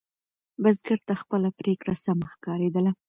[0.61, 2.91] بزګر ته خپله پرېکړه سمه ښکارېدله.